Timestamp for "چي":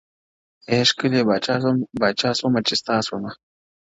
2.67-2.75